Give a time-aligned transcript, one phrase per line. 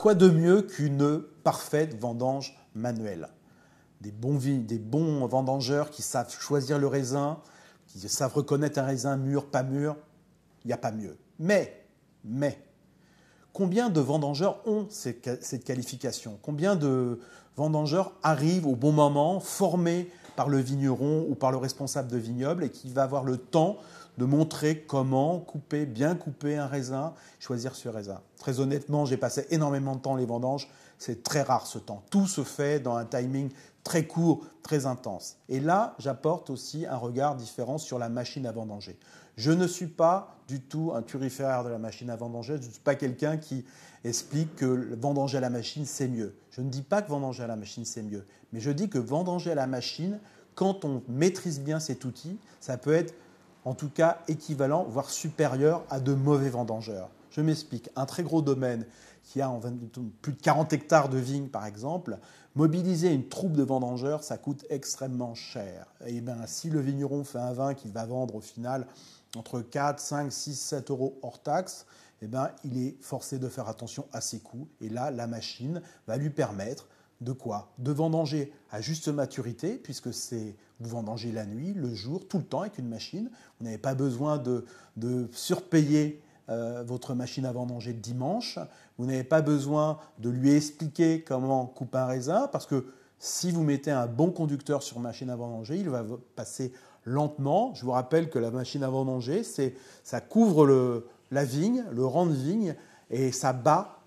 [0.00, 3.28] quoi de mieux qu'une parfaite vendange manuelle?
[4.00, 7.38] Des bons, vendangeurs qui savent choisir le raisin,
[7.86, 9.96] qui savent reconnaître un raisin mûr, pas mûr,
[10.64, 11.18] il n'y a pas mieux.
[11.38, 11.84] Mais,
[12.24, 12.64] mais,
[13.52, 16.38] combien de vendangeurs ont cette qualification?
[16.40, 17.20] Combien de
[17.56, 20.10] vendangeurs arrivent au bon moment, formés
[20.40, 23.76] par le vigneron ou par le responsable de vignoble et qui va avoir le temps
[24.16, 28.22] de montrer comment couper, bien couper un raisin, choisir ce raisin.
[28.38, 32.02] Très honnêtement, j'ai passé énormément de temps les vendanges, c'est très rare ce temps.
[32.08, 33.50] Tout se fait dans un timing
[33.84, 35.36] très court, très intense.
[35.50, 38.98] Et là, j'apporte aussi un regard différent sur la machine à vendanger.
[39.40, 42.72] Je ne suis pas du tout un turiféraire de la machine à vendanger, je ne
[42.72, 43.64] suis pas quelqu'un qui
[44.04, 46.34] explique que vendanger à la machine, c'est mieux.
[46.50, 48.98] Je ne dis pas que vendanger à la machine, c'est mieux, mais je dis que
[48.98, 50.18] vendanger à la machine,
[50.54, 53.14] quand on maîtrise bien cet outil, ça peut être
[53.64, 57.10] en tout cas équivalent, voire supérieur à de mauvais vendangeurs.
[57.30, 57.90] Je m'explique.
[57.96, 58.86] Un très gros domaine
[59.22, 59.52] qui a
[60.22, 62.18] plus de 40 hectares de vignes, par exemple,
[62.56, 65.86] mobiliser une troupe de vendangeurs, ça coûte extrêmement cher.
[66.06, 68.86] Et bien, si le vigneron fait un vin qu'il va vendre au final
[69.36, 71.86] entre 4, 5, 6, 7 euros hors taxe,
[72.22, 74.68] eh ben, il est forcé de faire attention à ses coûts.
[74.80, 76.88] Et là, la machine va lui permettre
[77.20, 82.26] de quoi De vendanger à juste maturité, puisque c'est vous vendangez la nuit, le jour,
[82.26, 83.30] tout le temps avec une machine.
[83.58, 84.64] Vous n'avez pas besoin de,
[85.32, 88.58] surpayer euh, votre machine à vendanger le dimanche.
[88.96, 92.86] Vous n'avez pas besoin de lui expliquer comment couper un raisin, parce que
[93.18, 96.04] si vous mettez un bon conducteur sur machine à vendanger, il va
[96.34, 96.72] passer
[97.04, 97.74] lentement.
[97.74, 102.32] Je vous rappelle que la machine à vendanger, ça couvre la vigne, le rang de
[102.32, 102.74] vigne,
[103.10, 103.98] et ça bat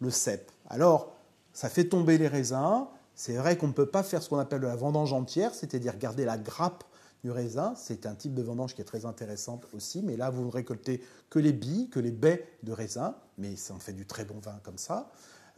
[0.00, 0.50] le cep.
[0.68, 1.12] Alors,
[1.52, 2.86] ça fait tomber les raisins.
[3.14, 6.24] C'est vrai qu'on ne peut pas faire ce qu'on appelle la vendange entière, c'est-à-dire garder
[6.24, 6.84] la grappe
[7.22, 7.74] du raisin.
[7.76, 11.02] C'est un type de vendange qui est très intéressante aussi, mais là, vous ne récoltez
[11.28, 14.38] que les billes, que les baies de raisin, mais ça en fait du très bon
[14.38, 15.10] vin comme ça.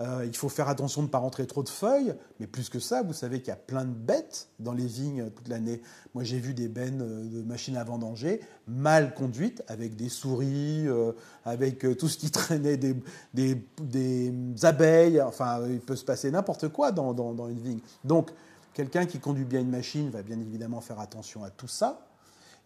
[0.02, 2.80] Euh, il faut faire attention de ne pas rentrer trop de feuilles, mais plus que
[2.80, 5.80] ça, vous savez qu'il y a plein de bêtes dans les vignes toute l'année.
[6.14, 10.88] Moi, j'ai vu des bennes euh, de machines à vendanger mal conduites, avec des souris,
[10.88, 11.12] euh,
[11.44, 12.96] avec tout ce qui traînait, des,
[13.34, 15.20] des, abeilles.
[15.20, 17.80] Enfin, il peut se passer n'importe quoi dans, dans une vigne.
[18.04, 18.30] Donc,
[18.74, 22.06] quelqu'un qui conduit bien une machine va bien évidemment faire attention à tout ça.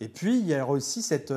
[0.00, 1.32] Et puis, il y a aussi cette,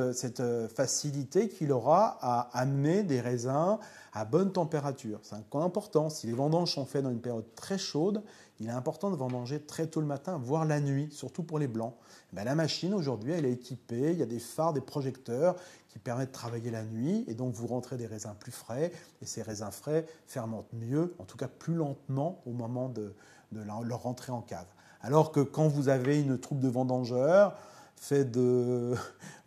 [0.74, 3.78] facilité qu'il aura à amener des raisins
[4.12, 5.20] à bonne température.
[5.22, 6.10] C'est important.
[6.10, 8.22] Si les vendanges sont faites dans une période très chaude,
[8.58, 11.68] il est important de vendanger très tôt le matin, voire la nuit, surtout pour les
[11.68, 11.94] blancs.
[12.34, 14.12] Ben, la machine, aujourd'hui, elle est équipée.
[14.12, 15.56] Il y a des phares, des projecteurs
[15.88, 17.24] qui permettent de travailler la nuit.
[17.28, 18.92] Et donc, vous rentrez des raisins plus frais.
[19.22, 23.14] Et ces raisins frais fermentent mieux, en tout cas plus lentement au moment de,
[23.52, 24.66] de leur rentrée en cave.
[25.00, 27.56] Alors que quand vous avez une troupe de vendangeurs,
[28.00, 28.94] fait de,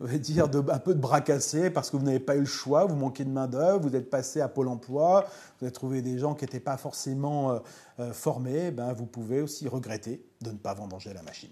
[0.00, 2.86] dire, de, un peu de bras cassés parce que vous n'avez pas eu le choix,
[2.86, 5.26] vous manquez de main-d'œuvre, vous êtes passé à Pôle emploi,
[5.58, 7.58] vous avez trouvé des gens qui n'étaient pas forcément euh,
[7.98, 11.50] euh, formés, ben vous pouvez aussi regretter de ne pas vendanger la machine.